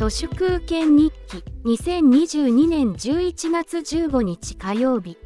[0.00, 5.18] 都市空権日記2022年11月15日火曜日。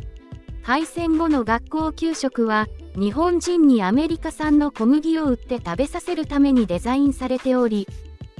[0.65, 2.67] 敗戦後の学校給食は
[2.97, 7.87] 日本人にアメリカ産の小麦を売って食べさせるためにデザインされており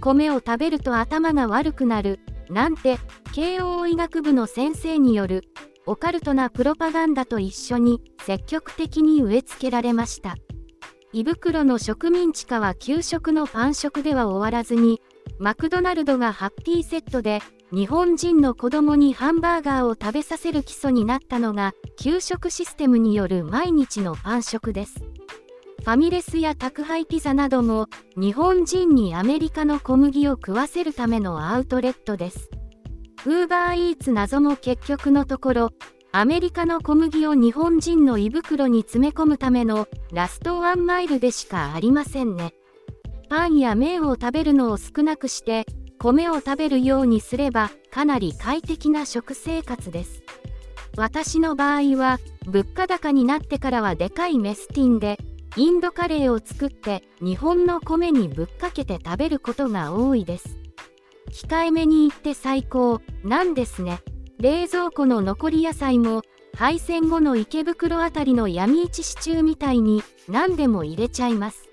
[0.01, 2.19] 米を食べると頭が悪くなる
[2.51, 2.99] なんて
[3.33, 5.45] 慶応医学部の先生による
[5.87, 10.35] オカルトなプロパガンダと一緒に積極的に植え付けられました。
[11.13, 15.01] 胃袋の植民地化は給食のパン食では終わらずに
[15.39, 17.41] マクドナルドがハッピーセットで
[17.73, 25.01] 日本人の子供にハンバーガーを食べさせる基礎になったのが給食システムによる毎日のパン食です。
[25.81, 32.49] ファミレスや宅配ピザなども日本人にアメリカの小麦を食わせるためのアウトレットです。
[33.27, 35.71] ウーバーイーツ謎も結局のところ
[36.13, 42.55] アメリカの小麦を日本人の胃袋に詰め込むためのラストワンマイルでしかありませんね。
[43.29, 45.67] パンや麺を食べるのを少なくして
[45.99, 50.23] 米を食べるようにすればかなり快適な食生活です。
[50.97, 55.19] 私の場合は物価高になってからはでかいメスティンで
[55.57, 60.59] インドカレーを作って日本の米にぶっかけて食べることが多いです。
[61.31, 64.01] 控えめに言って最高なんですね。
[64.39, 66.23] 冷蔵庫の残り野菜も
[66.57, 71.69] 敗戦後の池袋あたりの闇市シチューみたいに何でも入れちゃいます。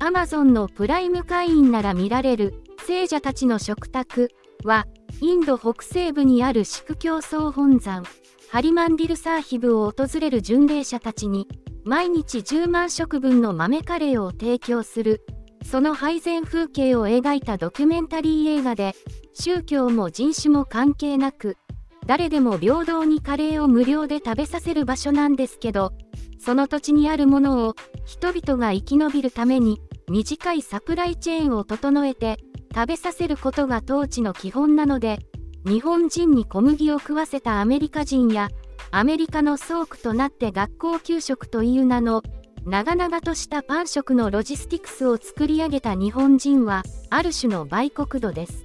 [0.00, 4.30] アマゾンのプライム会員なら見られる聖者たちの食卓
[4.64, 4.86] は
[5.20, 8.04] インド北西部にあるシク教総本山
[8.50, 11.48] ハリマンディルサーヒブを訪れる巡礼者たちに
[11.84, 15.24] 毎日10万食分の豆カレーを提供する。
[15.64, 18.94] その配膳風景を描いたドキュメンタリー映画で
[19.34, 21.58] 宗教も人種も関係なく
[22.06, 25.92] 誰でも平等にカレーを無料で食べさせる場所なんですけど
[26.38, 27.74] その土地にあるものを
[28.06, 32.38] 人々が生き延びるために短いサプライチェーンを整えて
[32.74, 35.18] 食べさせることが統治の基本なので
[35.66, 38.48] 日本人に小麦を食わせたアメリカ人や
[38.90, 42.22] アメリカの倉庫となって学校給食という名の
[42.64, 48.64] 長々としたパン食のロジスティクスを作り上げた日本人はある種の売国度です。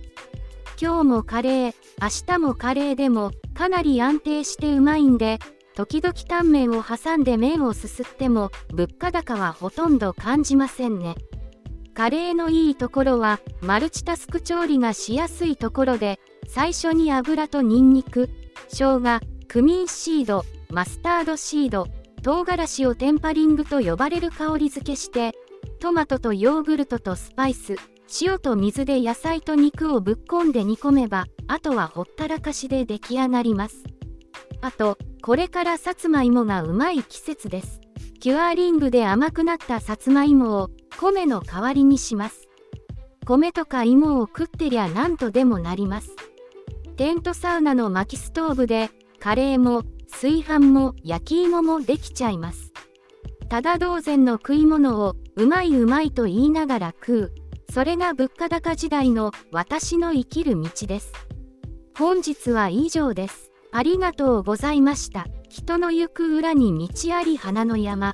[0.82, 5.40] 今日もカレー、明日もカレーでもかなり安定してうまいんで、
[5.76, 11.16] 時々タンメンを挟んで麺をすすっても物価高はほとんど感じませんね。
[11.94, 18.30] カレーのいいところはマルチタスク調理がしやすいところで最初に油とニンニク
[18.68, 21.88] 生姜クミンシードマスタードシード
[22.24, 25.34] 唐辛子をテンパリングと呼ばれる香り付けして
[25.80, 27.76] トマトとヨーグルトとスパイス
[28.22, 33.84] 塩と水で野菜と肉をぶっこんで煮込めばあとはほったらかしで出来上がります。
[34.62, 37.82] あとこれからさつまいもがうまい季節です。
[38.20, 40.70] キュアリングで甘くなったさつまいもを
[41.04, 42.48] 米の代わりにします。
[43.26, 46.12] 米とか芋を食ってりゃなんとでもなります。
[46.96, 52.72] テントサウナの薪ストーブでカレーも炊飯も焼き芋もできちゃいます。
[53.50, 57.34] ただ同然の食い物をうまいうまいと言いながら食う。
[57.74, 61.12] それが物価高時代の私の生きる道です。
[61.98, 63.52] 本日は以上です。
[63.74, 65.28] ありがとうございました。
[65.50, 68.14] 人の行く裏に道あり花の山。